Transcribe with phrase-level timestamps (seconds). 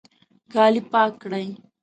[0.53, 1.47] کالي پاک کړئ